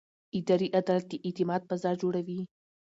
[0.37, 2.39] اداري عدالت د اعتماد فضا جوړوي.